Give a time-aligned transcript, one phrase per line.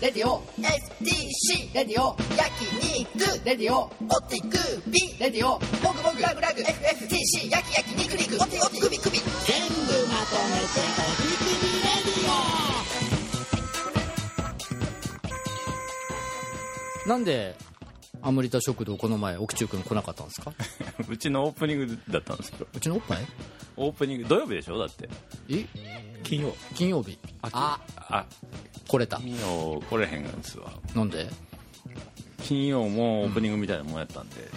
[0.00, 2.16] レディオ FTC レディオ。
[2.36, 2.50] 焼
[2.98, 3.44] 肉。
[3.44, 3.88] レディオオ
[4.28, 4.56] ティク
[4.90, 6.22] ビレディオモグモグ。
[6.22, 8.36] ラグラグ FFTC 焼き焼き肉肉。
[8.42, 9.32] オテオテクビクビ全部
[10.08, 17.08] まとめておびきにレディオ。
[17.08, 17.54] なんで
[18.22, 20.52] アムリタ食堂この前奥中君来なかったんですか？
[21.08, 23.18] うちのオープニングだったんですようちのおっぱい
[23.76, 24.78] オープニング土曜日でしょ？
[24.78, 25.08] だって。
[25.50, 25.66] え？
[26.30, 26.54] 金曜。
[26.76, 27.18] 金曜日。
[27.42, 28.24] ああ。
[28.86, 29.16] 来れた。
[29.16, 31.26] 金曜来れへんんですわなんで？
[32.44, 34.36] 金曜もオープニングみたいなもんやったんで、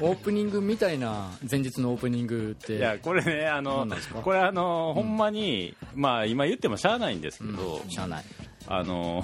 [0.00, 3.86] オープニングみたいな前日のオープニングっていやこれねあの
[4.24, 7.56] これあの、ほんまにまあ今言ってもしゃあないんですけうん。
[7.56, 8.24] ど、しゃあない。
[8.66, 9.22] あの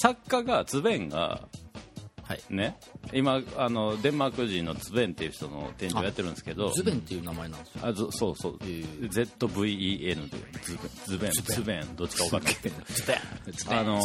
[0.00, 1.67] 作家がツベンがはい
[2.50, 2.76] ね。
[3.12, 6.70] 今あのデンマーク人のツベンっていう人の展示をやってるんですけど。
[6.70, 7.86] ズベンっていう名前なんですよ。
[7.86, 11.96] あずそうそう、えー ZVEN でズベンズベンズベン。
[11.96, 12.54] どっちか分かんない。
[12.54, 13.78] ズベン。
[13.78, 14.00] あの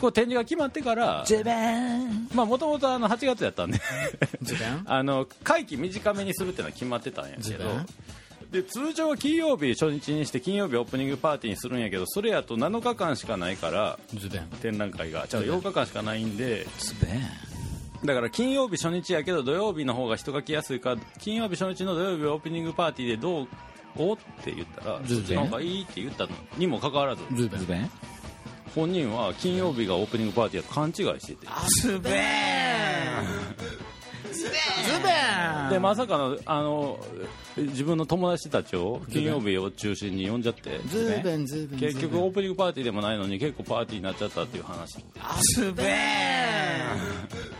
[0.00, 2.28] これ展示が決まってからズベン。
[2.34, 3.80] まあもともと8月やったんで。
[4.42, 4.82] ズベン。
[4.90, 7.64] あの会期短めにするっていうのは決まってたんやけど。
[8.50, 14.42] で通常は金曜日初日にして金曜日オープニングパーティーにするんやけどそれやと7日間しかないからズベン。
[14.60, 15.26] 展覧会が。
[15.26, 16.66] じゃあ8日間しかないんで。
[16.78, 17.51] ズベン
[18.04, 23.48] だから金曜日初日やけど土曜日の方が人が来やすいから金曜日初日の土曜日オープニングパーティーでどう
[23.96, 25.20] おって言ったらズベン？
[25.20, 27.22] そっちの方がいいって言ったのにもかかわらず。
[28.74, 31.46] 本人は金曜日がオープニングパーティーやと勘違いしてて。
[31.82, 32.22] ズベン
[34.42, 34.50] ズ
[35.02, 35.70] ベン。
[35.70, 36.98] でまさかのあの
[37.56, 40.80] 自分の友達たちを金曜日を中心に呼んじゃって。
[40.88, 44.98] ズベンズベン結局オープニングパーティーでもないのに結構パーティーになっちゃったっていう話。
[45.54, 45.92] ズベン。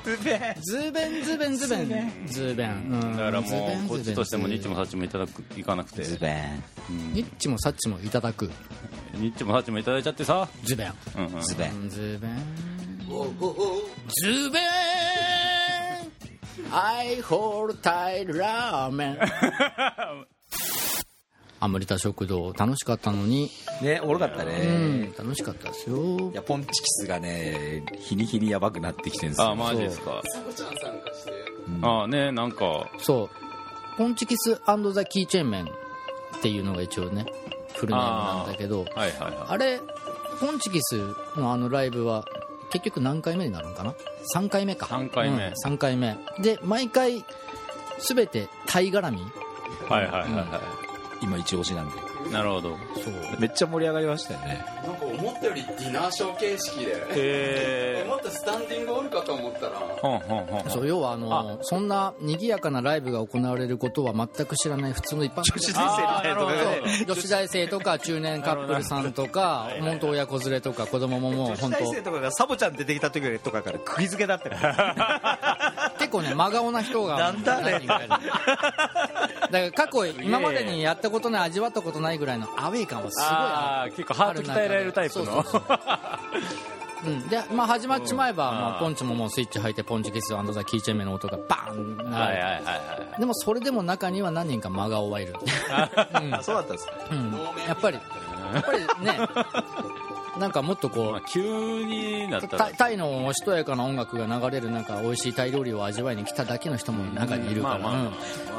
[0.05, 0.63] ズベン。
[0.63, 2.13] ズベンズベンズベン。
[2.27, 2.71] ズベン。
[2.71, 3.17] うん。
[3.17, 6.03] だからもズベンうこっちとしてもニッチもサズッチもいただくいかなくて。
[6.19, 6.65] ベン。
[6.89, 8.51] ベンニッチもサッチもいただく。
[9.15, 10.95] ニッチもサッチもいただいちゃってさ、ズベン。
[11.17, 11.89] うんうん、ズベン。
[11.89, 12.63] ズベン。
[14.09, 15.32] ズベン
[16.70, 19.18] I hold tight ラーメン。
[21.61, 23.48] アムリタ食堂楽しかったのに、
[23.83, 26.30] ねおもろかったうねん、楽しかったですよ。
[26.33, 29.51] いやポンチキスがね日に日にやばくなってきてるんですよ。
[29.51, 30.20] あマジですか。
[31.83, 32.91] あねなんか。
[32.98, 33.30] そ
[33.95, 33.96] う。
[33.96, 35.68] ポンチキスザ・キーチェーンメンっ
[36.42, 37.27] ていうのが一応ね
[37.74, 38.85] フルネームなんだけど。
[38.96, 39.80] はいはいはあれ
[40.41, 40.96] ポンチキス
[41.36, 42.24] のあのライブは
[42.73, 43.95] 結局何回目になるのかな
[44.35, 44.87] ？3回目か。
[44.87, 45.47] 三回目。
[45.49, 46.17] うん、3回目。
[46.41, 47.25] で毎回
[47.99, 49.19] 全てタイ絡み？
[49.21, 49.25] い
[49.91, 50.33] はいはいはい。
[50.33, 50.61] は
[51.21, 51.97] 今一押しなんで。
[51.99, 52.01] い
[52.31, 52.77] なるほど。
[52.95, 53.41] そう。
[53.41, 54.65] めっちゃ盛り上がりましたよね。
[54.85, 56.93] なんか思ったよりディナーショー形式で。
[57.11, 59.73] へ もっとスタンディングおるかと思ったら。
[59.77, 60.71] ほんほんほん。
[60.71, 66.53] そう要はあのそんな賑やかなライブが行われることは全く知らない普通の一般女子大生みたいなとか
[67.07, 77.98] 女子大生とか中年カップルさんとか本当親子連れとか子供ももう女子本当大生とかがサボちゃん出てきた時とかから釘付けだったよ結 構ね真顔な人がなんだだか
[79.50, 85.42] ら過去今までにやったことない味わったことないぐらいのアウェイ感はすごいあ結構ハート鍛えられるタイプの。
[85.42, 85.62] そ
[87.05, 91.96] うん、で、まあ、始まっちまえば、うんまあ、ポンチももうスイッチ入ってポンチキスザ・キーチェンメの音がバーン。
[91.96, 95.27] なる、はいはいはいはでもそれでも中には何人か真顔はい。
[95.27, 97.33] る、うんあそうだったんですかうん、
[97.67, 97.98] やっぱり
[98.55, 99.29] やっぱりね
[100.39, 101.41] なんかもっとい、こうまあ、急
[101.85, 107.83] になったらタイのおしとやかな音楽が流れるなんか美味しいタイ料理を味わいに来ただけの人も中にいるから、うん。
[107.83, 108.13] まあまあうん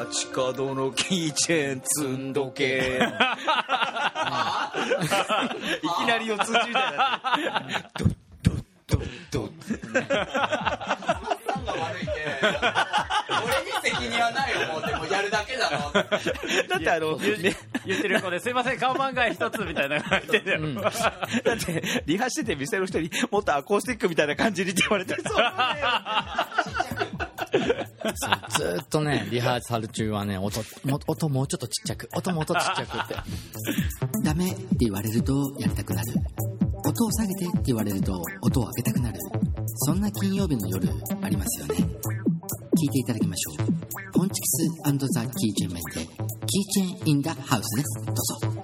[0.03, 3.00] 街角のキーチェーン積んどけい
[6.03, 7.22] きなり四つ打ちみたいにな
[7.97, 9.51] ドッドッドッドッ
[9.94, 12.12] さんが悪いけ
[13.29, 20.39] 俺に責任はないよもうでもやるだけだろだってあの、ね、言ってる子ですいません顔漫画一つみたいなのが入って。
[20.57, 20.75] ん。
[20.75, 20.91] だっ
[21.59, 25.23] てリハしてて店の人にもっとアコースティックみたいな感じにって言われてそう
[28.50, 33.15] ずーっとねリハーサル中はね音も音もうちょっとちっちゃく音も音ちっちゃくって。
[34.24, 36.13] ダメって言われるとやりたくなる。
[36.85, 39.19] 音を下げてって言われると音を上げたくなる。
[39.75, 40.89] そんな金曜日の夜
[41.21, 41.75] ありますよね。
[41.75, 44.12] 聞いていただきましょう。
[44.13, 44.68] ポンチキス
[45.13, 48.63] ザ・キーチェンメンでキーチェン・イン・ダ・ハウスですどうぞ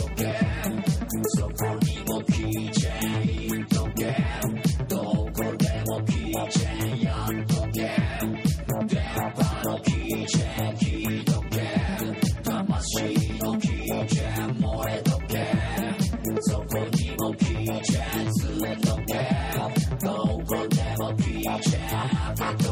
[21.63, 22.70] Watch.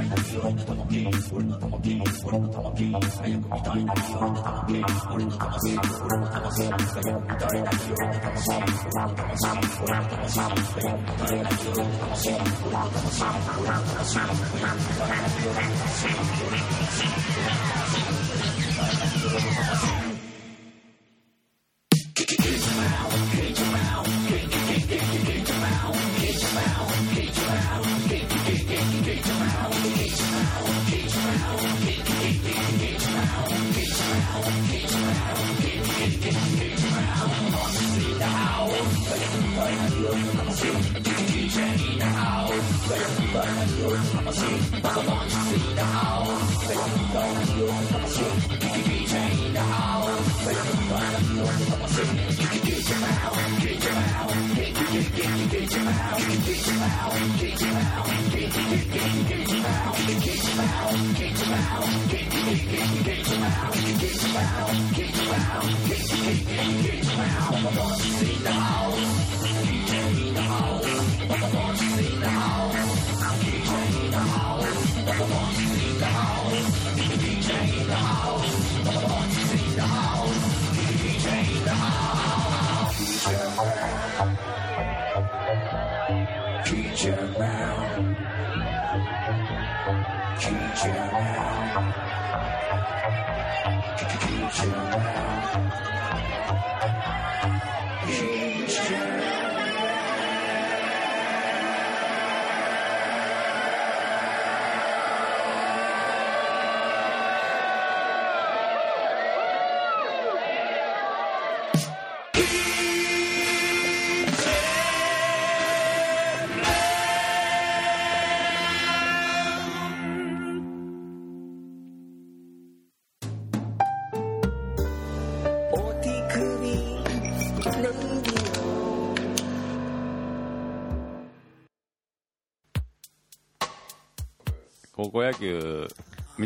[0.00, 19.89] 太陽のキーチェー
[64.50, 65.06] ンに時計
[67.48, 67.56] 高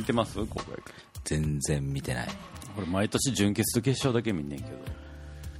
[0.04, 0.38] 見てます？
[0.38, 0.82] 高校野球
[1.24, 2.28] 全然見てない。
[2.76, 4.76] これ毎年準決と決勝だけ見んねんけど。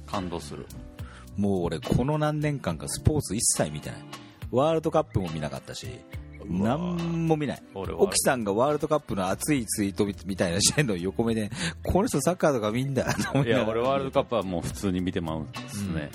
[0.05, 0.67] 感動する。
[1.35, 3.99] もう俺この何年間かスポーツ一切見てない。
[4.51, 5.87] ワールドカップも見なかったし
[6.47, 7.63] 何も見ない。
[7.73, 8.01] 俺は。
[8.01, 11.49] 沖さんがワールドカップの熱いツイートみたいなしてんの横目で
[11.81, 16.11] この人サッカーとか見んだと思いや俺ワールドカップはもう普通に見てまうんですね、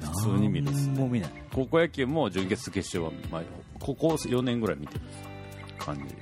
[0.00, 1.30] 普通に見るっす何も見ない。
[1.52, 3.42] 高校野球も準決と決勝は、まあ、
[3.78, 5.00] ここ4年ぐらい見てる
[5.78, 6.14] 感じ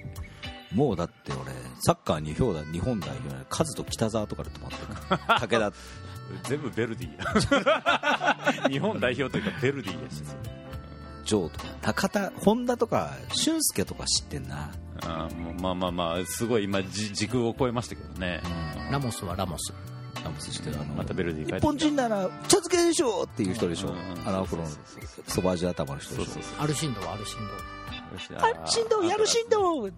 [0.75, 5.41] もうだって俺サッカー日本代日本代表のカズと北沢とかで止まってるから。
[5.41, 5.73] 武田。
[6.45, 8.69] 全部ベルディや。
[8.71, 10.23] 日本代表というかベルディやし。
[11.25, 11.67] ジョーとか。
[11.83, 14.71] 高田本田とか俊介とか知ってんな。
[15.05, 18.41] あーもうまあまあまあすごい今じ時空を超えましたけどね、
[18.91, 19.73] ラモスはラモス。
[20.25, 20.77] ラモス知ってる。
[20.81, 23.89] あのまたベルディ日本人なら茶漬けでしょっていう人でしょ。
[23.89, 23.97] うん。
[24.25, 24.69] あのアフロの
[25.27, 26.63] そば味頭の人でしょ。
[26.63, 27.82] アルシンドはアルシンド
[28.39, 29.93] あ振動やる振動ん？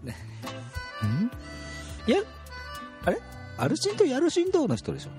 [2.07, 2.19] や
[3.05, 3.19] あれ？
[3.59, 5.11] アルシンドやる振動の人でしょ？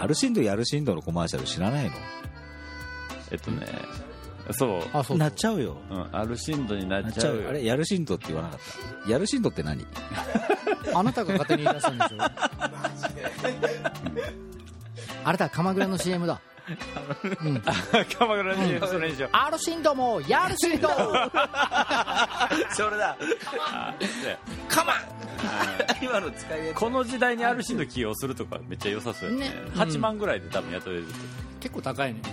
[0.00, 1.92] アルシンドやる振動のコマーシャル知らないの？
[3.30, 3.66] えっとね
[4.52, 4.82] そう。
[4.92, 5.76] あそうなっちゃうよ。
[5.90, 7.64] うん、アルシンドにななっちゃうあれ？
[7.64, 8.58] やる振動って言わなかっ
[9.04, 9.10] た？
[9.10, 9.86] やる振動って何？
[10.94, 12.16] あなたが勝手に言い出したんでしょ？
[15.24, 16.40] あれだ鎌倉の CM だ
[17.44, 17.62] うん。
[18.18, 19.30] 鎌倉にそれにしよう。
[19.32, 20.94] アルシンドもやるシンドそ
[22.90, 23.16] れだ。
[23.18, 24.38] で
[24.68, 24.96] カマン
[26.02, 29.48] 今の使いやこの時代にアルシンド起用するとかめっちゃ良さそうやね。
[29.48, 29.54] ね。
[29.74, 31.04] 8万ぐらいで多分雇える
[31.60, 32.20] 結構高いね。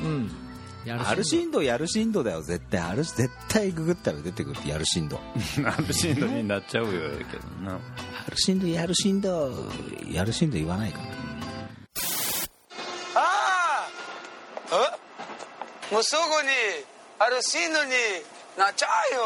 [0.00, 0.30] うん。
[0.86, 2.80] やアルシンドやる振動だよ絶対。
[2.80, 5.18] ある絶対ググったら出てくるってやる振動。
[5.64, 7.74] アルシンドになっちゃうよやけどな。
[7.74, 9.52] アル振動やる振動
[10.10, 11.04] やる振動言わないから
[15.92, 16.48] もうすぐに
[17.18, 17.76] あるシーンに
[18.58, 19.20] なっちゃうよ。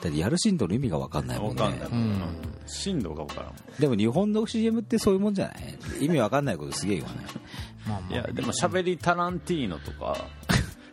[0.00, 1.62] だってやる振動の意味が分かんないもんね。
[1.62, 2.22] 分かんない、うん
[2.66, 5.52] 振動が分からんでも日本の CM ってそういうもんじゃな
[6.00, 6.04] い？
[6.04, 7.24] 意味分かんないことすげえ言わない？
[7.86, 10.16] まあまあいやでも喋りタランティーノとか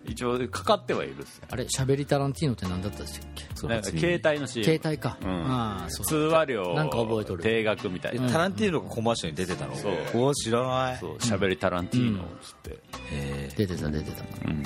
[0.09, 3.45] 一応かかってはいるっすよあれ喋りタランティーノって何だったっけ？
[3.55, 5.29] そなんか携帯の CM 携帯か、うん。
[5.29, 7.43] ああそう通話料なんか覚えとる。
[7.43, 9.75] 定額みたいな、タランティーノがコマーシャルに出てたの？
[9.75, 9.93] そう。
[10.25, 10.97] お知らない。
[10.97, 12.79] そう喋りタランティーノっつって、
[13.11, 14.23] え出てた出てた。
[14.23, 14.63] うん。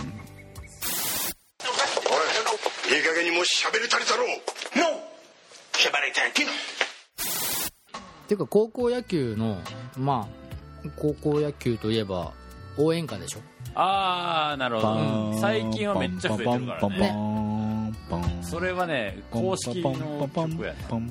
[2.90, 4.28] おいいい加減にもう喋り足りたろう。
[4.78, 5.14] ノー
[5.74, 9.58] 喋り足りっていうか高校野球の
[9.98, 10.28] ま
[10.86, 12.34] あ高校野球といえば
[12.78, 13.40] 応援歌でしょ？
[13.76, 16.98] ああなるほど、うん最近はめっちゃ増えてるからね。
[17.00, 17.94] ね
[18.44, 21.02] それはね公式の曲やな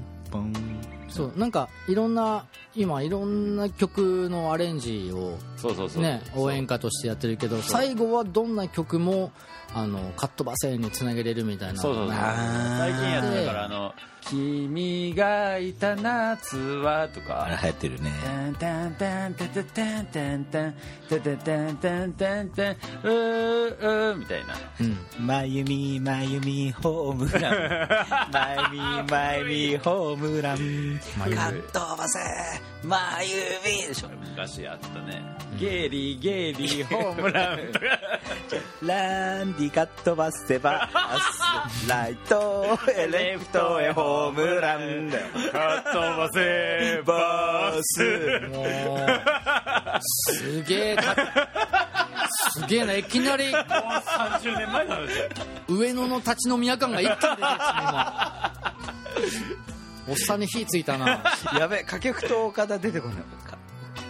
[1.09, 6.03] そうなんかいろんな今いろんな曲のアレンジをそうそうそう。
[6.03, 9.33] ね応援歌としてやってるけど最後はどんな曲も
[9.75, 11.81] あのカットバセンにつなげれるみたいな。
[11.81, 12.17] そうそうそう。
[12.17, 13.93] 最近やってだからあの
[14.23, 18.11] 「君がいた夏は」とあれか流行ってるね。
[18.23, 20.75] タンタンタンタタタンタンタン
[21.09, 30.59] タタタンタンタンタンうーうーみたいなうんまゆみまゆみホームランまゆみまゆみホームラン
[31.35, 32.19] カットバセ
[32.85, 33.37] まゆ
[33.83, 35.23] みでしょ昔あったね
[35.59, 37.59] ゲーリーゲーリーホームラン
[38.83, 40.89] ランディカットバセバ
[41.71, 44.12] スライトへレフトへホームラン
[45.13, 45.27] だよ。
[45.53, 48.49] カットバセバス。
[48.51, 48.63] も
[48.95, 48.99] う
[50.01, 51.17] すげえか
[52.53, 53.51] すげえないきなり。
[53.51, 55.09] 30年前の話
[55.69, 58.53] 上野の立ち飲み屋感が一気に出てきて今。
[60.09, 61.23] おっさんに火ついたな。
[61.59, 63.17] やべ掛布と岡田出てこない。
[63.49, 63.59] か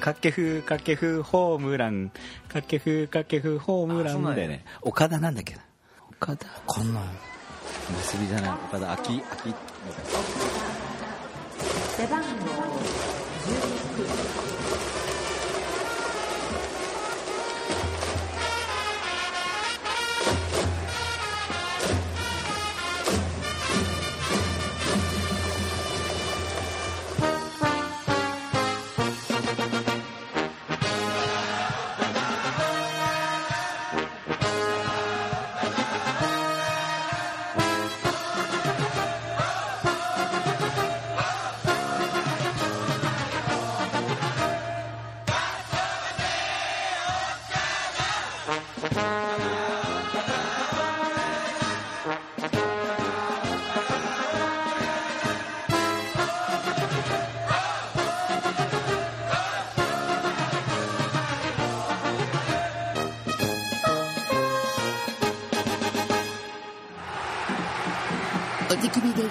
[0.00, 2.10] 掛布掛布ホームラン。
[2.48, 4.64] 掛布掛布ホームランだよね。
[4.80, 5.60] 岡田なんだっけな。
[6.10, 6.46] 岡田。
[6.66, 7.04] こんなん。
[7.98, 8.92] 結びじゃない岡田。
[8.92, 9.54] 秋秋
[11.96, 12.26] 背番号
[13.44, 14.41] 19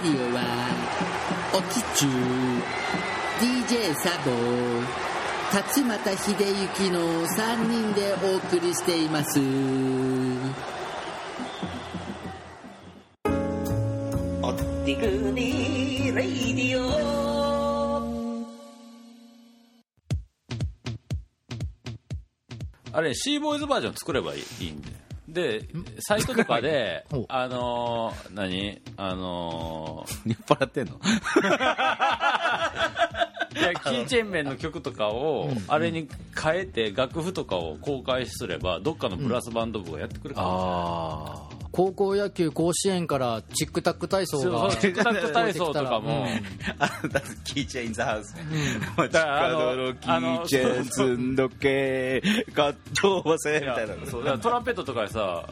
[0.03, 0.41] ディオは
[1.53, 2.11] おきちゅう
[3.39, 4.31] DJ サボ
[5.53, 6.33] 勝俣秀
[6.73, 9.39] 幸の3人でお送りしています。
[14.41, 14.53] お
[14.85, 17.01] 手首レイディオ。
[22.93, 25.65] あれシーボーイズバージョン作ればいいんでで
[25.99, 28.81] サイトとかでおあのー何？
[28.97, 30.97] あの 酔っ払ってんの？
[30.99, 31.07] ー
[33.59, 36.07] いやキーチェーン面の曲とかをあれに
[36.41, 46.27] 変えて楽譜とかを公開すればどっかのブラスバンド部がやってくれるかああ高校野球甲子園からチックタック体操が チックタック体操とかも、
[46.79, 48.33] あのだってキーチェインザハウス。
[48.33, 48.41] ね
[48.97, 52.21] だからあの近頃キーチェーン積んどけ
[52.53, 53.95] ガットーせみたいな。
[54.05, 55.45] そうだからトランペットとかでさ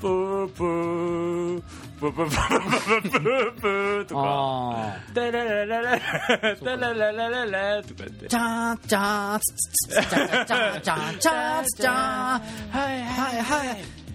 [0.00, 1.62] プープー
[1.98, 12.40] プープープープープープーとかあダラララララダラララララとか言ってーチャーチャーツツツツチャチャチャチャチャツチャは
[12.74, 13.97] いはいはい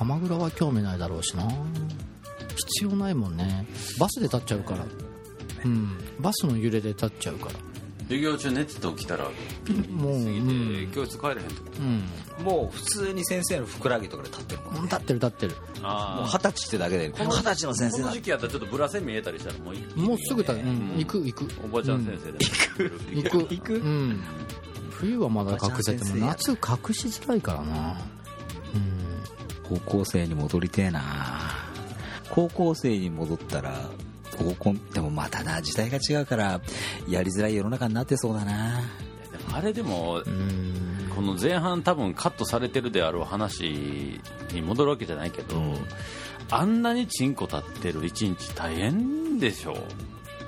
[0.00, 1.42] 鎌倉は興味ないだろうしな。
[2.56, 3.66] 必要ないもんね。
[3.98, 4.86] バスで立っちゃうから。
[5.66, 5.98] うん。
[6.18, 7.52] バスの揺れで立っちゃうから。
[8.04, 10.90] 授業中寝てて起きたらもうすぎて、うん。
[10.90, 11.62] 教室帰れへんと。
[11.62, 11.70] か
[12.38, 12.44] うん。
[12.46, 14.80] もう普通に先生のふくらぎとかで立ってるもんね。
[14.84, 15.52] 立ってる立ってる。
[15.52, 17.12] もうあ二十歳ってだけで。
[17.12, 20.60] 二十歳の先生だこの時期やったらちょっとブラセ見えたりしたらもういいもうすぐた、うん。
[20.60, 20.96] うん。
[20.96, 21.46] 行く行く。
[21.62, 22.38] おばちゃん先生でも
[23.12, 23.54] 行く。
[23.54, 23.74] 行く。
[23.74, 24.20] うん。
[24.92, 26.56] 冬はまだ隠せても夏隠
[26.94, 27.98] しづらいからな。
[28.14, 28.19] うん
[29.70, 31.00] 高校生に戻りてえな。
[32.28, 33.88] 高校生に戻ったら
[34.36, 36.60] 高校でもまたな時代が違うから
[37.08, 38.80] やりづらい世の中になってそうだな。
[39.52, 40.90] あれでもうん。
[41.14, 44.20] この前半多分カットされてるであろう話
[44.52, 45.60] に戻るわけじゃないけど、
[46.50, 49.76] あんなにチンコ立ってる一日大変でしょ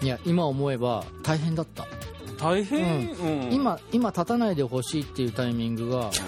[0.00, 1.86] いや今思えば大変だった
[2.42, 3.52] 大変、うん。
[3.52, 6.22] 今今立たないでほしいっていうタイミングが す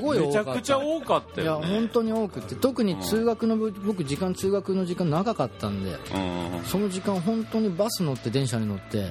[0.00, 0.52] ごい多めちかった。
[0.52, 2.54] ゃくちゃ多かったいや本当に多くて。
[2.54, 6.64] 特に通学の部僕時間通学の時間長かったんでうん。
[6.64, 9.06] その時間本当にバス乗って電車に乗って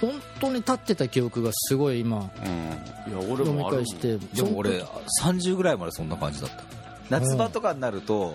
[0.00, 4.82] 本当に立ってた記憶がすごい今うん、いや俺読みもある返してでも俺
[5.22, 6.64] 30ぐらいまでそんな感じだった。
[7.08, 8.34] 夏場とかになると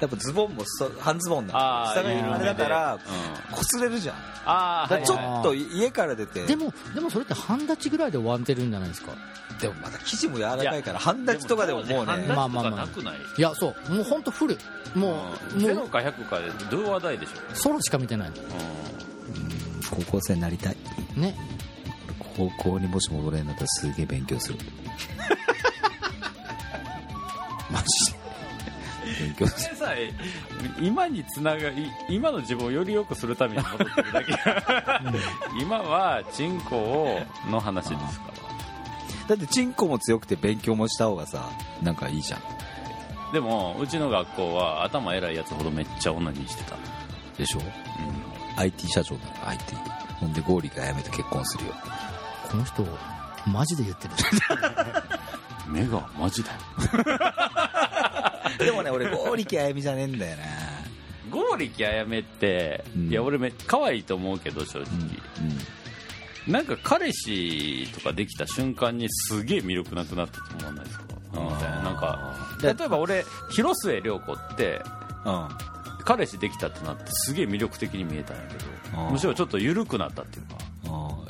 [0.00, 3.00] やっぱズボンもそ半ズボンなあー下があれだからうん。
[3.54, 4.16] 擦れるじゃん。
[4.46, 6.46] ああちょっと家から出て。
[6.46, 9.12] でもでもそれって半立ちぐらいで終わってるんじゃないですか？
[9.60, 12.24] でもまだ生地も柔らかいから半立ちとかでももうね。
[12.28, 12.70] まあまあまあ。
[12.70, 13.92] なくない、いやそう。
[13.92, 14.56] もう本当フル。
[14.94, 15.10] も
[15.52, 17.32] うもうゼロか100かでどう話題でしょ、
[17.68, 18.30] 空しか見てない
[19.90, 20.76] 高校生になりたい。
[21.16, 21.36] ね。
[22.36, 24.58] 高校にもし戻れるんだったらすげえ勉強する。
[27.70, 28.18] マジで
[29.18, 29.92] 勉強するでさ
[30.80, 34.32] 今につながり今の自分をより良くするために戻ってるだけ。
[35.60, 37.20] 今はチンコを
[37.50, 38.40] の話ですから。
[39.28, 41.48] だってチンコも強くて勉強もした方がさ
[41.82, 42.40] なんかいいじゃん。
[43.32, 46.76] でもうちの学校は頭偉いやつほどめっちゃ女にしてた、
[47.38, 47.60] でしょ
[48.56, 49.76] ？IT 社長だよ IT
[50.18, 51.74] ほんでゴーリが辞めて結婚するよ
[52.50, 52.84] この人
[53.46, 54.14] マジで言ってる。
[55.70, 56.58] 目がマジだよ
[58.58, 60.42] でもね俺ゴーリキあやみじゃねえんだよな
[61.30, 63.08] 剛力あやめって、うん。
[63.08, 64.88] いや俺め可愛いと思うけど正直、
[66.48, 71.04] なんか彼氏とかできた瞬間にすげえ魅力なくなったと思わないですか？
[71.84, 74.82] なんか例えば俺広末涼子って
[75.24, 75.48] うん。
[76.04, 79.12] 彼氏できたってなってすげえ魅力的に見えたんやけどうん。
[79.12, 80.56] むしろちょっと緩くなったっていうか。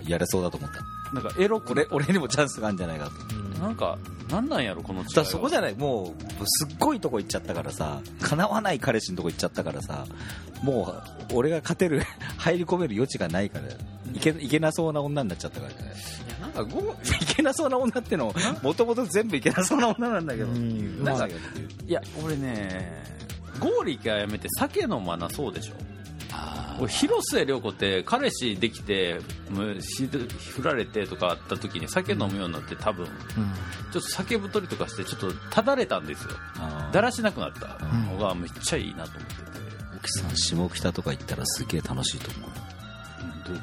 [0.01, 0.09] うん。
[0.09, 0.79] やれそうだと思った
[1.13, 3.61] なんかエロく俺俺にもチャンスがあるんじゃないかと。
[3.61, 3.99] なんか
[4.31, 5.75] なんなんやろこの違いだそこじゃない。
[5.75, 8.01] もうすっごいとこ行っちゃったからさ。
[8.21, 10.07] 叶わない彼氏のとこ行っちゃったからさ。
[10.63, 10.95] も
[11.31, 12.03] う俺が勝てる
[12.39, 13.65] 入り込める余地がないから。
[14.15, 15.95] いけいけなそうな女になっちゃったからね
[16.41, 16.81] なんかゴ
[17.23, 20.47] いけなそうな女ってのもともと全部いけなそうな女なんだけど。
[20.47, 21.05] うん。
[21.05, 21.33] なんかい
[21.87, 23.03] や俺ね
[23.61, 25.75] 剛力あやめて酒飲まなそうでしょ
[26.79, 33.11] 俺広末涼子って彼氏できてもうし振られてとかあった時に酒飲むようになって多分うん。
[33.93, 36.31] ちょっと酒太りとかしてちょっとただれたんですよ。
[36.93, 37.85] だらしなくなった。
[38.13, 39.43] のがめっちゃいいなと思ってて。
[39.97, 42.51] 奥さん下北とか行ったらすげえ楽しいと思う。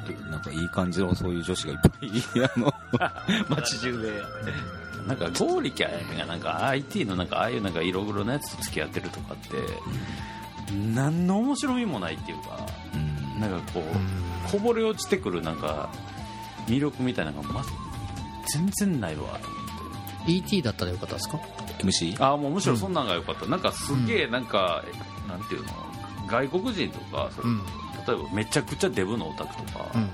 [0.06, 2.74] どどなんかいい感じのそういう女子がいっぱい あの
[3.48, 4.22] 街中で。
[5.06, 9.48] なんか剛力あやめがなんか IT のなんかああいうなんか色黒のやつと付き合ってるとかって
[10.94, 13.40] 何の面白みもないっていうかうん。
[13.40, 15.90] なんかこうこぼれ落ちてくるなんか
[16.66, 17.64] 魅力みたいなのが、ま、
[18.52, 19.22] 全然ないわ。
[19.22, 21.38] と思って ET だったらよかったですか
[21.78, 22.22] ？MC?
[22.22, 24.84] あもうむしろそんなんが良かった、なんかすげえなんか、
[25.26, 25.68] なんていうの？
[26.26, 27.62] 外国人とかそれうん。
[28.06, 30.10] 例えばめちゃくちゃデブのオタクとか、うん。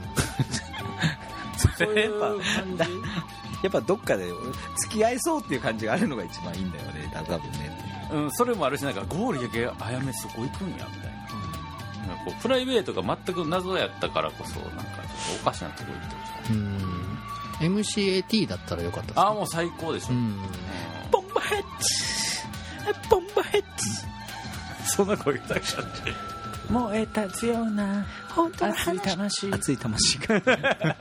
[1.76, 2.38] そういう感
[2.76, 2.84] じ？
[3.64, 4.26] やっぱどっかで
[4.82, 7.73] 付き合いそうっていう感じがあるのが一番いいんだよね多分ね
[8.14, 11.12] うん、それもあるしなんかゴールだけあやめそこ行くんやみたい
[12.08, 16.00] な,、なんかこうプライベートが全く謎やったからこそなんかちょっとおかしなとこ行っ
[16.48, 17.78] てうん。
[17.78, 20.36] MCAT だったらよかったですああもう最高でしょ、うん。
[21.10, 23.08] ボンバヘッジ。
[23.08, 24.90] ボンバヘッジ。
[24.90, 25.60] そんな声だけ？
[26.70, 28.04] 燃え立つような。
[28.34, 29.52] 本当熱い魂。
[29.52, 30.18] 熱い魂。
[30.18, 30.96] が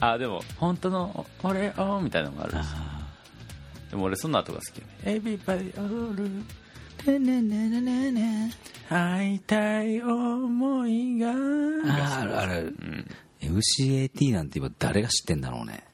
[0.12, 2.89] あでも本当の俺をみたいなのがあるん
[3.90, 6.14] でも俺そんな後が好きよね Everybody all
[8.88, 13.06] 会いたい思いがあるある、うん
[13.40, 15.84] MCAT なんて今誰が知ってんだろうね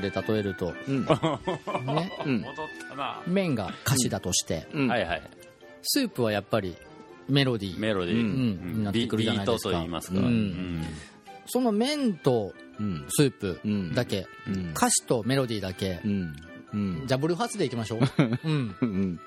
[0.00, 1.04] で例えると、うん。
[1.04, 2.40] ね、うん。
[2.40, 4.88] 戻ったな、麺が歌詞だとして、うん。
[4.88, 5.22] はいはい。
[5.82, 6.76] スープはやっぱり
[7.28, 7.80] メロディー。
[7.80, 8.72] メロディー、うん。
[8.78, 9.70] になってくるじゃないですか。
[9.70, 10.24] ビビートと言いますか、うん。
[10.24, 10.84] うん。
[11.46, 13.04] その麺とうん。
[13.08, 13.94] スープうん。
[13.94, 14.70] だけ、うん。
[14.70, 16.36] 歌詞とメロディーだけ、うん。
[16.72, 17.06] うん。
[17.06, 18.00] ジャブル発でいきましょう、
[18.44, 19.20] うん、うん。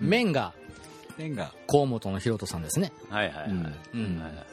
[0.00, 0.52] 麺が
[1.16, 1.52] 麺が。
[1.66, 2.92] 河本のひろとさんですね。
[3.10, 3.62] はいはいはい、うん。
[3.62, 3.72] はい
[4.34, 4.44] は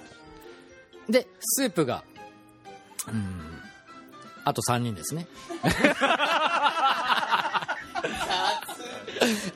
[1.10, 1.12] い。
[1.12, 2.04] でスープが
[3.08, 3.55] うん
[4.46, 5.28] あと3人ですね。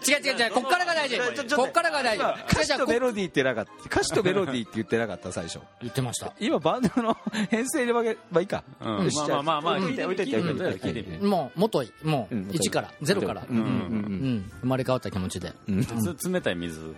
[0.08, 1.17] 違う違う違うこっからが大事。
[1.56, 2.23] こっからが大事。
[2.52, 3.71] 歌詞とメロディーってなかった。
[3.86, 5.60] 歌詞とメロディーって言ってなかった最初。
[5.82, 6.34] 言ってました。
[6.39, 7.15] 今バンドの
[7.52, 8.63] 編成で分けまあいいか。
[8.80, 12.91] まあまあまあまあ置いて置いて置いてもう元いもううん1から。
[13.02, 13.41] 0から。
[13.49, 15.54] 生まれ変わった気持ちで。
[15.67, 16.93] 冷たい水が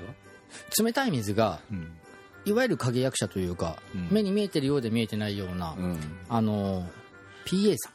[0.83, 1.91] 冷たい水がうん
[2.43, 5.99] いわゆる影役者というかうん目に見えてるようで見えてないようなうん
[6.29, 6.89] あの
[7.45, 7.93] PA さん。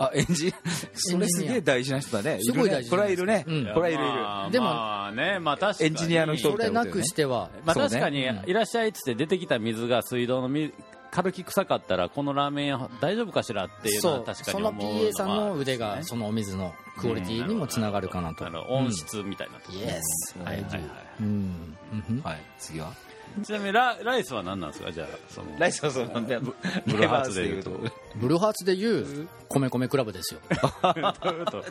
[0.00, 0.52] あエンジ
[0.94, 2.38] それすげえ大事な人だね。
[2.40, 3.44] すごい大事これはいるね。
[3.46, 3.64] うん。
[3.74, 3.98] これはいるいる。
[4.00, 5.88] まあでもまあねまあ確かに。
[5.88, 7.50] エンジニアの人それなくしては。
[7.66, 10.72] まあ確かに、いらっしゃいっつって出てきた水が水道の水
[11.10, 14.12] 軽き臭かったらこのラーメン屋大丈夫かしらっていうのそう。
[14.12, 18.46] は確かそのに思う PA さんの腕はがそのお水のクオリティにもつながるかなと。
[18.46, 20.82] あの温室みたいなところ、イエスはいはいはい
[21.20, 21.76] うん。
[22.08, 22.20] うん。
[22.22, 22.40] はい。
[22.58, 22.94] 次は？
[23.44, 24.92] ちなみにラライスは何なんですか？
[24.92, 26.40] じゃあそのライスはそうなんだよ。
[26.40, 26.52] ブ
[26.96, 27.70] ルーハーツで言うと。
[28.16, 28.64] ブルーハーツ。
[28.64, 30.40] でいう米米クラブですよ。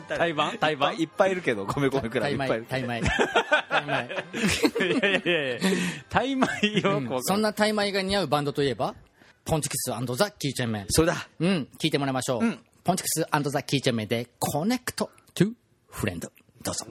[0.08, 3.02] 台湾台湾いっぱいいるけど米米くらいタイいっぱいいる米タイ米
[3.68, 4.86] タイ米。
[4.86, 5.60] いやいやいやいや
[6.08, 6.46] タイ米
[6.80, 7.22] よ、うん。
[7.22, 8.94] そんなタイ米が似合うバンドといえば
[9.44, 11.28] ポンチキスザ・キーチェンメンそれだ。
[11.38, 11.68] うん。
[11.78, 12.58] 聞いてもらいましょう、うん。
[12.84, 13.20] ポンチキス
[13.50, 15.52] ザ・キーチェンメンでコネクト・トゥ・
[15.90, 16.30] フレンド。
[16.62, 16.86] どうぞ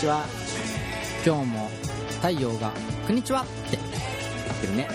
[0.00, 0.24] ちは。
[1.26, 1.70] 今日も
[2.22, 2.72] 太陽が、
[3.06, 4.88] こんにちはって言ってるね。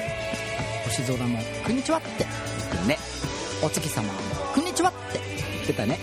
[0.86, 2.98] 星空も、こんにちはって言ってるね。
[3.62, 4.14] お月様も、
[4.56, 5.20] こんにちはって
[5.54, 6.00] 言ってたね。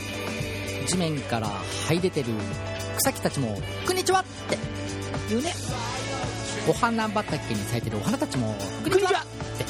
[0.87, 1.49] 地面から
[1.89, 2.29] 這い出てる
[2.99, 4.57] 草木たちも、こんにちはって
[5.29, 5.53] 言うね。
[6.69, 9.65] お花畑に咲いてるお花たちも、こんにちはって。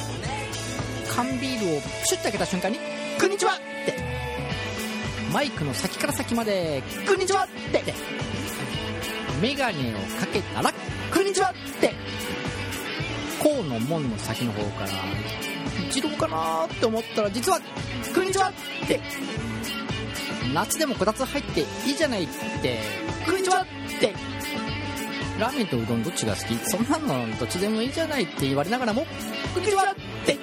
[1.11, 2.79] 缶ビールをプシュッと開けた瞬間に、
[3.19, 3.97] こんにちはって。
[5.33, 7.83] マイクの先から先まで、こんにちはって。
[9.43, 10.73] メガネをかけたら、
[11.13, 11.93] こんにちはって。
[13.43, 14.91] 河の門の先の方から、
[15.91, 17.59] 一郎かなーって思ったら、実は、
[18.15, 19.01] こんにちはって。
[20.55, 22.29] 夏でもこたつ入っていいじゃないっ
[22.63, 22.79] て、
[23.27, 23.67] こんにちはっ
[23.99, 24.15] て。
[25.41, 29.05] ラーメンとうどんどっちが好きそんなのどっちでもいいじゃないって言われながらも、
[29.55, 30.39] こんにちはって。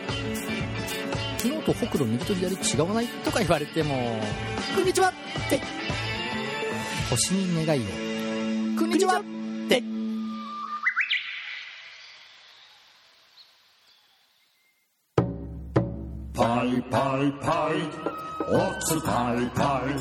[1.37, 3.07] 昨日とほくろ右と左違わない？
[3.07, 4.19] とか言われても、
[4.75, 5.13] こんにちはっ
[5.49, 5.61] て。
[7.09, 8.08] 星に願いを。
[8.79, 9.19] こんにちは。
[9.19, 9.23] っ
[9.67, 9.83] て。
[16.33, 17.83] パイパイパイ。
[18.47, 18.53] お
[18.85, 19.91] つパイパイ。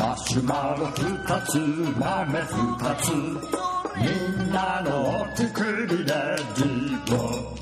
[0.00, 0.98] マシュマロ二
[1.46, 3.06] つ豆二つ。
[3.98, 4.02] み
[4.46, 4.90] んなの
[5.22, 7.58] お手くりレディー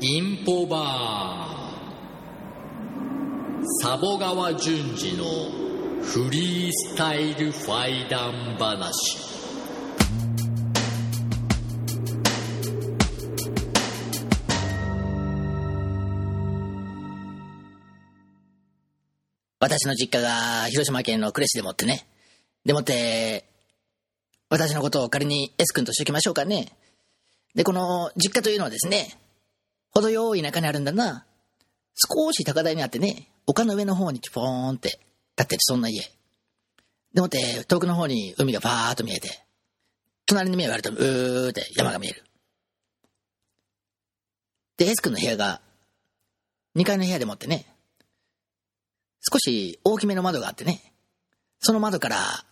[0.00, 1.65] インポバー
[3.66, 5.24] 佐保川淳二の
[6.00, 8.92] フリースタイルファイダン話
[19.58, 22.06] 私の実家が広島県の呉市でもってね
[22.64, 23.44] でもって
[24.48, 26.68] 私のことを仮に S 君としておきましょうかね
[27.56, 29.18] でこの実家というのはですね
[29.92, 31.24] 程よい中にあるんだな。
[31.96, 35.00] 少し高台にあってね、丘の上の方にポーンって立
[35.42, 36.02] ってる、そんな家。
[37.14, 39.46] でもって、遠くの方に海がバーッと見えて、
[40.26, 42.24] 隣に目をやると、うーって山が見える。
[44.76, 45.60] で、S 君の部屋が、
[46.74, 47.66] 2階の部屋でもってね、
[49.20, 50.92] 少し大きめの窓があってね、
[51.60, 52.44] その窓から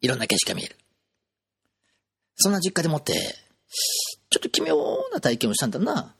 [0.00, 0.76] いろんな景色が見える。
[2.36, 3.12] そんな実家でもって、
[4.30, 4.76] ちょっと奇妙
[5.12, 6.14] な体験をしたんだな。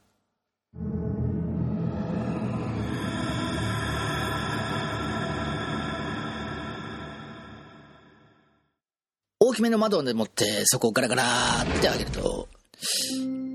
[9.47, 11.23] 大きめの窓でもってそこをガラガラ
[11.63, 12.49] って開けると、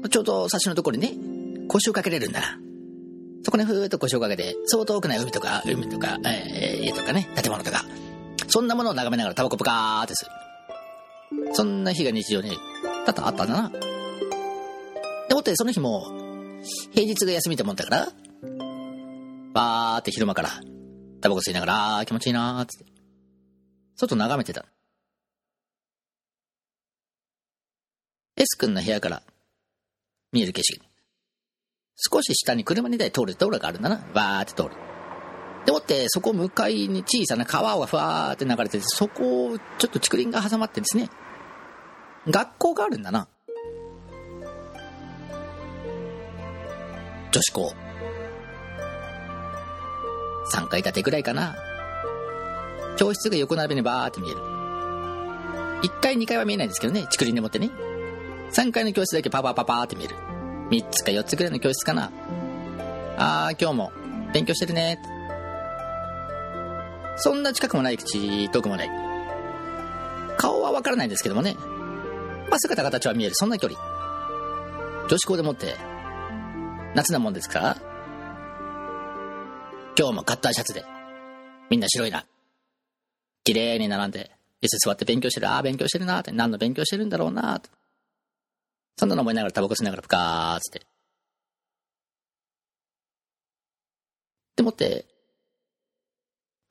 [0.08, 2.60] ちょうど差しのところにね、腰をかけれるんだな。
[3.44, 7.84] そこにふーっと腰をかけて、そう遠くない海とか、海とか、えー家とかね、建物とか、
[8.50, 10.32] そんなものを眺めながらタバコプカーってする。
[11.54, 12.52] そんな日が日常に
[13.08, 13.70] 多々あったんだな。
[13.70, 16.06] でもってその日も、
[16.92, 18.08] 平日が休みってもんだから、
[19.54, 20.50] バーって昼間から、
[21.20, 21.66] タバコ吸いなが
[21.98, 22.86] ら、気持ちいいなーって、
[23.96, 24.66] 外眺めてた。
[28.42, 29.22] S 君の部屋から
[30.32, 30.82] 見える景色。
[31.98, 34.02] 少し下に車2台通る道路があるんだな。
[34.14, 34.70] バーって通る。
[35.66, 41.10] でもって、そこ向かいに小さな川がふわーって流れてて、そこをちょっと竹林が挟まってですね、
[42.30, 43.28] 学校があるんだな。
[47.34, 47.74] 女子校。
[50.54, 51.58] 3階建てぐらいかな。
[52.96, 54.40] 教室が横並びにバーって見える。
[55.82, 57.89] 1階2階は見えないんですけどね、竹林でもってね。
[58.52, 60.16] 3階の教室だけパパパパーって見る。
[60.70, 62.12] 3つか4つぐらいの教室かな。
[63.18, 63.92] あー、今日も
[64.34, 65.00] 勉強してるね。
[67.18, 68.90] そんな近くもない口、遠くもない。
[70.38, 71.56] 顔はわからないんですけどもね。
[72.50, 73.36] まあ、姿形は見える。
[73.36, 73.80] そんな距離。
[75.10, 75.76] 女子校でもって、
[76.96, 77.78] 夏なもんですか、
[79.98, 80.86] 今日もカッターシャツで、
[81.70, 82.26] みんな白いな。
[83.44, 84.32] 綺麗に並んで、
[84.62, 85.50] 椅子座って勉強してる。
[85.50, 86.32] ああ、勉強してるなって。
[86.32, 87.70] 何の勉強してるんだろうなって。
[89.00, 90.86] そんなの思いながらタバコ吸いながらプカーっつって。
[94.58, 95.06] でもって、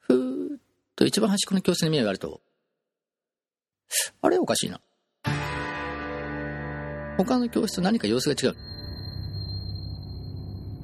[0.01, 0.61] ふーっ
[0.95, 2.43] と一番端っこの教室に目が上がると、
[4.21, 4.79] あれおかしいな。
[7.17, 8.57] 他の教室と何か様子が違う。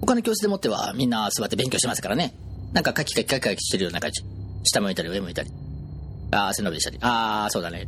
[0.00, 2.32] 他の教室でもってはみんな座って勉強してますからね。
[2.72, 4.22] なんかカキカキカキカキしてるような感じ。
[4.62, 5.50] 下向いたり上向いたり。
[6.32, 6.98] ああ、背伸びしたり。
[7.02, 7.86] ああ、そうだね。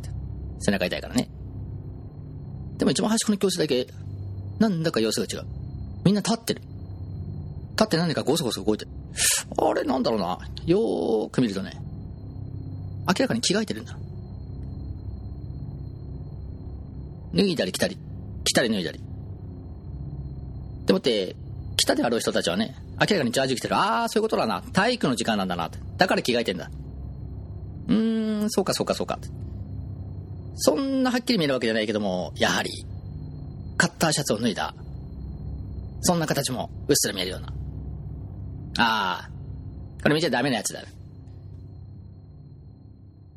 [0.59, 1.31] 背中痛いからね。
[2.77, 3.87] でも一番端っこの教室だけ、
[4.59, 5.47] なんだか様子が違う。
[6.03, 6.61] みんな立ってる。
[7.71, 8.91] 立って何かゴソゴソ動いてる。
[9.57, 10.39] あれなんだろうな。
[10.65, 11.79] よーく見るとね、
[13.07, 13.97] 明らかに着替えてるんだ。
[17.33, 17.97] 脱いだり着たり、
[18.43, 18.99] 着たり脱いだり。
[20.85, 21.35] でもって、
[21.75, 23.75] 来たであろう人たちはね、明らかにジャージ着てる。
[23.75, 24.61] ああ、そういうことだな。
[24.73, 25.77] 体育の時間なんだなって。
[25.97, 26.71] だから着替えてんだ。
[27.87, 29.19] うーん、そうかそうかそうか。
[30.57, 32.85] そんなはっきり見えるわけじゃないけども、やはり、
[33.77, 34.73] カッターシャツを脱いだ。
[36.01, 37.47] そんな形もうっすら見えるような。
[38.79, 39.29] ああ、
[40.01, 40.83] これ見ちゃダメなやつだ。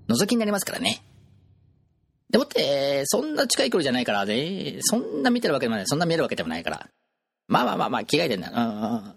[0.09, 1.03] 覗きになりますからね。
[2.31, 6.89] でもって、そんな近い距離じゃないからね、そんな見てるわけでもない、そんな見えるわけでもないから。
[7.49, 8.51] まあまあまあまあ、着替えてんだ。
[8.51, 9.15] うんうんうん。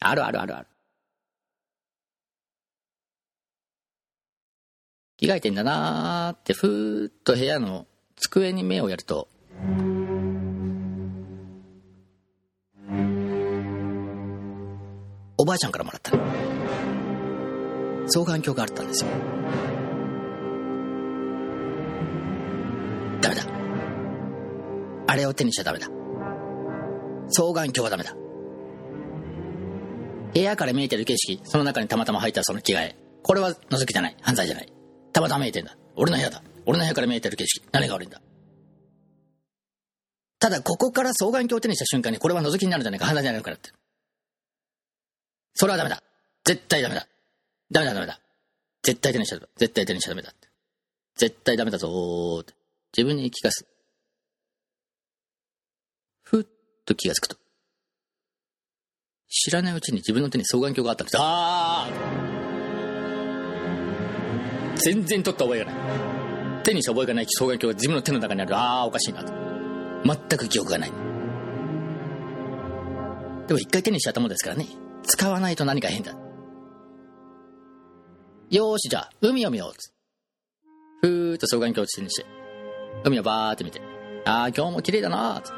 [0.00, 0.66] あるあるあるある。
[5.20, 9.28] 着替えてんだなーって、ふーっと部屋の机に目をやると、
[15.36, 16.12] おばあちゃんからもらった
[18.06, 19.10] 双眼鏡があったんですよ。
[23.20, 23.42] ダメだ。
[25.06, 25.88] あれを手にしちゃダメだ。
[27.28, 28.16] 双眼鏡はダメだ。
[30.32, 32.96] 部屋から見えてる景色、その中にたまたま入ったその着替え。
[33.22, 34.16] これは覗きじゃない。
[34.22, 34.79] 犯罪じゃない。
[35.12, 35.76] たまたま見えてんだ。
[35.96, 36.42] 俺の部屋だ。
[36.66, 37.66] 俺の部屋から見えてる景色。
[37.72, 38.20] 何が悪いんだ。
[40.38, 43.70] ただ、ここから双眼鏡を手にした瞬間に、これは覗きになるんじゃないか、犯罪じゃないかなって。
[45.54, 46.02] それはダメだ。
[46.44, 47.06] 絶対ダメだ。
[47.70, 48.20] ダメだ、ダメだ。
[48.82, 49.52] 絶対手にしちゃダメだ。
[49.58, 50.48] 絶対手にしちゃダメだって。
[51.16, 52.54] 絶対ダメだぞーって。
[52.96, 53.66] 自分に聞かす。
[56.22, 56.46] ふっ
[56.86, 57.36] と気がつくと。
[59.28, 61.16] 知らないうちに自分の手に双眼鏡があったんです。
[61.18, 62.19] あー
[64.80, 65.74] 全然取った覚えがない。
[66.64, 68.56] 手にした覚えがない双眼鏡が自分の手の中にある。
[68.56, 69.32] あーおかしいなと。
[70.04, 70.92] 全く記憶がない。
[73.46, 74.66] でも一回手にしちゃったもんですからね。
[75.02, 76.12] 使わないと何か変だ。
[78.50, 79.72] よーし、じゃあ、海を見よう。
[81.02, 82.26] ふーっと双眼鏡を手にして、
[83.04, 83.80] 海をバーって見て、
[84.24, 85.52] あー、今日も綺麗だなーつ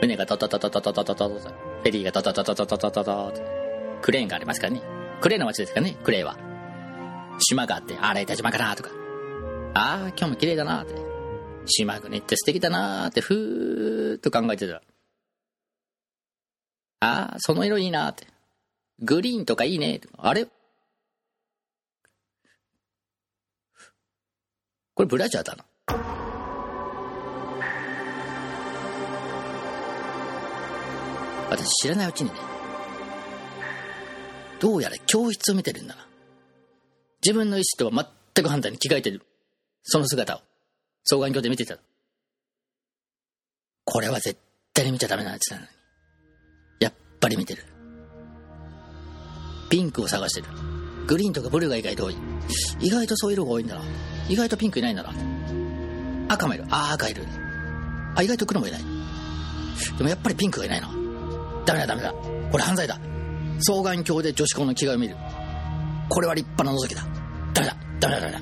[0.00, 3.32] 船がタタタタタタタタタタフェリーがタタタタタタタタタ
[4.00, 4.82] クレーンがありますからね。
[5.20, 6.49] クレーンの街ですからね、クレーは。
[7.38, 8.90] 島があって、あれ、田島かなとか。
[9.74, 10.94] あー、今日も綺麗だなって。
[11.66, 14.74] 島国って素敵だなってふーっと考えてた。
[14.74, 14.82] ら
[17.00, 18.26] ああその色いいなって。
[18.98, 20.08] グリーンとかいいねって。
[20.18, 20.46] あれ？
[24.94, 25.64] これブラジャーだな。
[31.48, 32.36] 私知らないうちにね。
[34.58, 36.06] どうやら教室を見てるんだな。
[37.22, 39.22] 自分の意思とは全く反対に着替えてる。
[39.82, 40.40] その姿を。
[41.04, 41.76] 双眼鏡で見てた。
[43.84, 44.38] これは絶
[44.72, 45.68] 対に見ちゃダメなやつなのに。
[46.80, 47.64] やっぱり見てる。
[49.68, 50.46] ピンクを探してる。
[51.06, 52.16] グリーンとかブルーが意外と多い。
[52.80, 53.82] 意外とそういう色が多いんだな。
[54.28, 55.12] 意外とピンクいないんだな。
[56.28, 56.64] 赤もいる。
[56.70, 57.24] ああ赤いる。
[58.14, 58.80] あ意外と黒もいない。
[59.98, 60.88] でもやっぱりピンクがいないな。
[61.66, 62.14] ダメだダメだ。
[62.50, 62.98] これ犯罪だ。
[63.58, 65.16] 双眼鏡で女子校の着替えを見る。
[66.10, 67.06] これは立派な覗きだ。
[67.54, 67.76] ダメだ。
[68.00, 68.40] ダメだダメだ。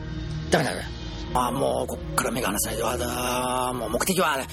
[0.50, 0.88] ダメだダメだ。
[1.34, 2.82] ああもうこっから目が離せない。
[2.82, 4.46] わだもう目的は、ね、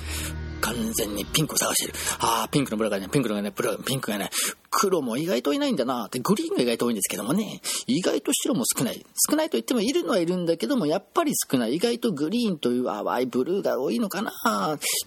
[0.60, 1.98] 完全にピンクを探してる。
[2.20, 4.30] ああピンクのブラがねピンクのねブラピンクがね
[4.70, 6.08] 黒も意外といないんだな。
[6.08, 9.06] ってグリーンが意外と多いんですけどもね意外と白も少ない。
[9.30, 11.76] 少ないと言ってもいるのはいるんだけどもやっぱり少ない。
[11.76, 14.34] 意外とグリーンという淡いブルーが多いのかな。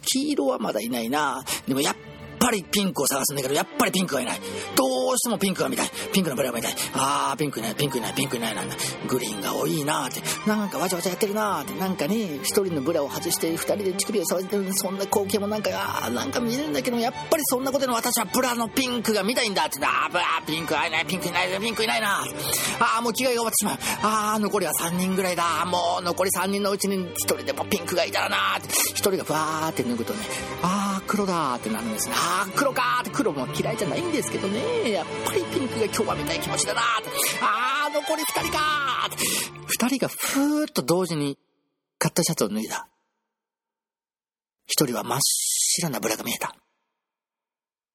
[0.06, 1.42] 黄色はまだいないな。
[1.66, 1.96] でもやっ
[2.38, 4.40] ぱりピンクを探すんだけど、やっぱりピンクがいない。
[4.74, 5.90] どうしてもピンクが見たい。
[6.12, 6.74] ピンクのブラが見たい。
[6.94, 8.76] あー、ピンクいない、ピンクいない、ピンクいないなんだ。
[9.06, 10.48] グリーンが多いなーって。
[10.48, 11.78] なんかわちゃわちゃやってるなーって。
[11.78, 19.78] なんかね、一人のブラを外して二人で乳首を触ってるそんな光景もなんか、あー、なんか見えるんだけど、やっぱりそんなことの私はブラのピンクが見たいんだって。
[19.84, 22.24] あー、ブラピンクいない、ピンクいない、ピンクいないな
[22.80, 23.78] あー、もう着替えが終わってしまう。
[24.02, 25.64] あー、残りは3人ぐらいだ。
[25.66, 28.68] もう残り3人のうちに一人でもピンクがいたらなーって。
[28.90, 30.20] 一人がふわーって脱ぐとね、
[30.62, 32.14] あー、黒だーってなるんですね。
[32.16, 34.90] あー、黒かーって黒も嫌いじゃないんですけどね。
[34.90, 37.10] やっぱりピンクが今日は見たい気持ちだなーって。
[37.40, 39.24] あー、残り2人かーって。
[39.84, 41.38] 2人がふーっと同時に
[41.98, 42.88] 買ったシャツを脱いだ。
[44.66, 46.54] 一人は真っ白なブラが見えた。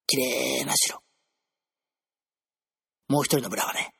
[0.08, 1.00] 綺麗な白。
[3.10, 3.94] もう一人のブラはね、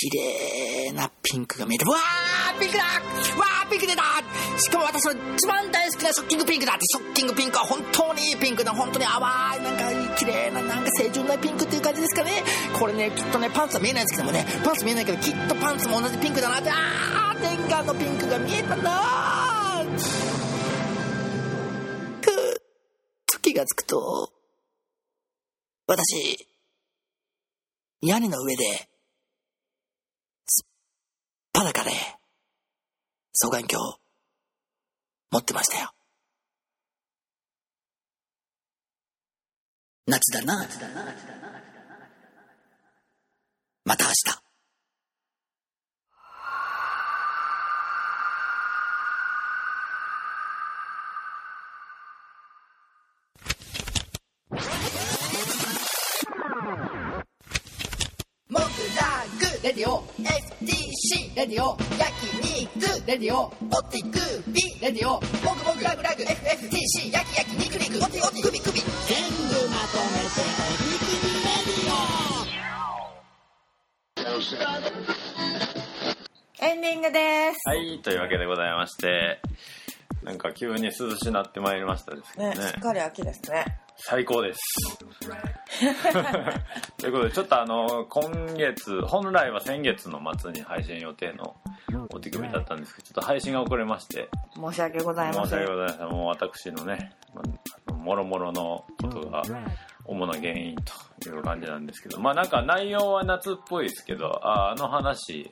[0.00, 4.02] 綺麗なピンクが見えて、わーピンクだわーピンク出た
[4.56, 8.72] しかも私の一番大好きなショッキングピンクだって、ショッキングピンクは本当にいいピンクだ。
[8.72, 9.22] 本当に淡い、
[9.62, 12.44] なんか綺麗な、なんか清純なピンクっていう感じですかね。
[12.78, 19.98] これね、きっとね、パンツは見えないんですけどもね、パンツ見えないけど、きっとパンツも同じピンクだなって、あー念願のピンクが見えたなー
[22.20, 22.62] く
[23.26, 24.32] 時がつくと、
[25.88, 26.46] 私、
[28.02, 28.88] 屋根の上で、
[31.52, 31.90] 裸で、
[33.32, 33.96] 双眼鏡、
[35.30, 35.92] 持ってましたよ。
[40.06, 40.66] 夏だな。
[43.84, 44.47] また明日。
[59.62, 63.50] レディオ FTC レディオ焼肉レディオオ
[63.90, 64.18] ティク
[64.52, 65.20] ビレディオモ
[65.56, 72.08] グモグラグラグ FFTC 焼き焼き肉肉オティオティクビクビ全部まとめておティクビレディオ
[76.60, 77.68] エンディングです。
[77.68, 79.40] はい、というわけでございまして、
[80.28, 83.64] なんか急に涼しなってまいりましたですね、ねしっかり秋ですね。
[83.96, 84.60] 最高です。
[86.98, 91.56] ということで、ちょっとあの、今月、本来は先月の末に配信予定の
[92.10, 95.52] お手組みだったんですけど、ちょっと配信が遅れまして、申し訳ございま申し。
[95.54, 96.08] 訳ございません。
[96.10, 97.40] もう私のね、ま
[97.86, 99.42] あもろもろのことが
[100.04, 100.76] 主な原因
[101.22, 105.50] という感じなんですけど、まあなんか内容は夏っぽいですけど、ああの話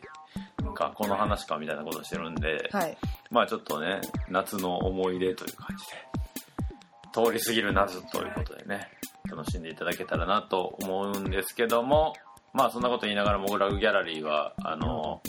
[0.77, 2.97] か、この話かみたいなことしてるんで、はい。
[3.31, 8.89] まあちょっとね、夏の思い出という感じで、通り過ぎる夏ということでね、
[9.29, 12.15] 楽しんでいただけたらなと思うんですけども、
[12.53, 15.21] まあそんなこと言いながらモグラグギャラリーは、あの、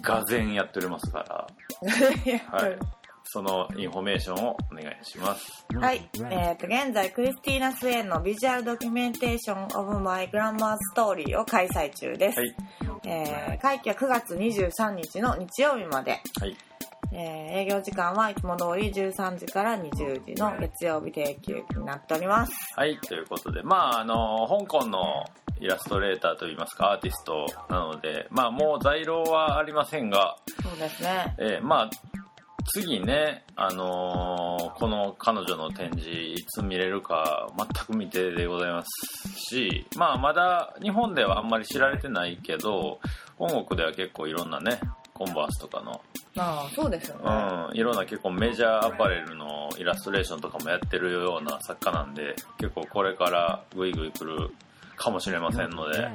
[0.00, 1.46] がぜんやっておりますから、
[2.50, 2.78] はい。
[3.26, 5.66] そのインフォメーションをお願いします。
[5.74, 6.08] はい。
[6.30, 12.38] えっ、と、現在、クリスティーナ・スウェーンの Visual Documentation of My Grandma Story を開催中です。
[12.38, 12.54] はい。
[13.06, 16.20] えー会期は9月23日の日曜日まで。
[16.40, 16.56] はい。
[17.12, 22.52] えー営業時間はいつも通り13時から20時の月曜日定休日になっております。
[22.74, 25.24] はい、ということで、まあ、あの、香港の
[25.60, 31.34] イラストレーターといいますか、アーティストなので、まあ、もう在廊はありませんが、そうですね。
[31.38, 31.90] えーまあ、
[32.72, 42.98] 次ね、あのーこの彼女の展示、いつ見れるか全く未定でございますし、まあ、まだ日本ではあんまり知られてないけど、
[43.36, 44.80] 本国では結構いろんなね、
[45.14, 46.00] コンバースとかの
[46.36, 47.22] ああそうですよね、
[47.70, 54.50] うん、いろんな結構メジャーアパレルのイラストレーションとかもやってるような作家なんで結構これからグイグイ来る
[54.96, 56.08] かもしれませんので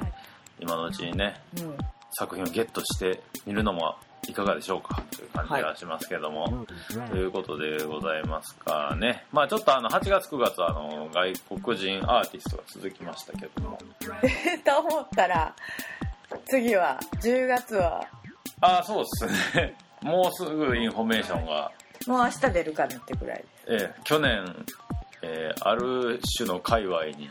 [0.60, 1.76] 今のうちにねうん。
[2.12, 3.94] 作品をゲットしてみるのも
[4.28, 5.02] いかがでしょうか？
[5.16, 6.66] という感じがしますけども、
[7.10, 9.24] ということでございますかね。
[9.32, 13.78] まあちょっとあの8月9月はあの外国人アーティストが続きましたけども。
[14.64, 15.54] と思ったら
[16.46, 18.06] 次は10月は。
[18.60, 19.76] ああそうですね。
[20.02, 21.70] もうすぐインフォメーションが。
[22.06, 24.64] もう明日出るかなってぐらいええ去年、
[25.22, 27.28] えーある種の界隈に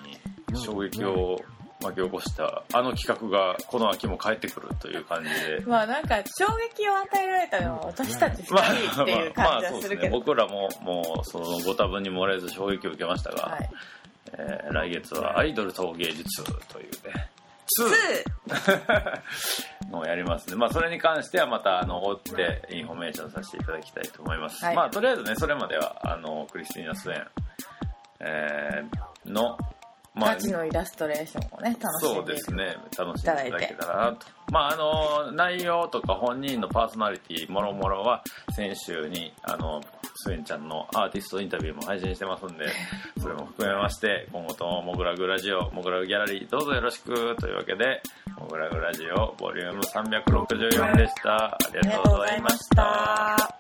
[0.64, 1.40] 衝撃を
[1.82, 5.64] 巻き起こしたあの企画がこの秋も帰ってくるという感じで。
[5.66, 13.70] まあなんか衝撃を与えられたのは私たち2まあ人っていう感じはするけど、僕らももうそのご多分に漏れず衝撃を受けましたが、はい。
[14.34, 17.30] えー来月はアイドルと芸術というね。
[19.88, 20.58] 2 のをやりますね。
[20.58, 24.76] まあそれに関してはまたあの追ってインフォメーションさせていただきたいと思います、はい。
[24.76, 27.28] まあとりあえずねそれまではあのクリスティーナ・スウェン、
[28.20, 29.58] えーの
[30.20, 32.78] まあガチのイラストレーションをね楽しそんでうですね。
[32.98, 34.28] 楽しんでいただけたらなと。
[34.52, 38.24] まああの内容とか本人のパーソナリティもろもろは
[38.56, 39.82] 先週にあの
[40.16, 42.66] スエンちゃんのアーティストインタビューも配信してますんで
[43.22, 48.02] それも含めまして今後ともモグラグラジオモグラグギャラリーどうぞよろしくというわけで
[48.38, 51.36] モグラグラジオボリューム364でした。
[51.46, 53.60] ありががとうございました